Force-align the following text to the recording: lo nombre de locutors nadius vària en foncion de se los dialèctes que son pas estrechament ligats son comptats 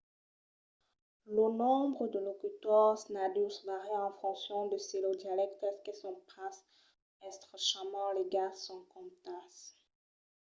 lo 1.35 1.45
nombre 1.61 2.03
de 2.13 2.19
locutors 2.29 3.01
nadius 3.17 3.57
vària 3.67 3.99
en 4.07 4.13
foncion 4.21 4.63
de 4.71 4.77
se 4.87 4.97
los 5.05 5.17
dialèctes 5.23 5.75
que 5.85 5.93
son 6.01 6.15
pas 6.31 6.55
estrechament 7.31 8.13
ligats 8.19 8.59
son 8.67 8.79
comptats 8.93 9.57